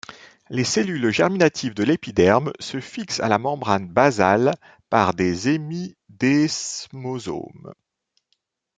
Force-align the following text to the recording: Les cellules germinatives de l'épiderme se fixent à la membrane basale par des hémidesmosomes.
Les 0.49 0.63
cellules 0.63 1.11
germinatives 1.11 1.75
de 1.75 1.83
l'épiderme 1.83 2.53
se 2.59 2.79
fixent 2.79 3.19
à 3.19 3.27
la 3.27 3.37
membrane 3.37 3.87
basale 3.87 4.55
par 4.89 5.13
des 5.13 5.49
hémidesmosomes. 5.49 7.75